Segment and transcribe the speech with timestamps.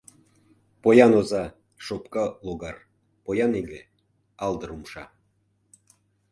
[0.81, 1.43] Поян оза—
[1.85, 2.77] шопка логар,
[3.25, 3.79] поян иге—
[4.45, 5.05] алдыр умша.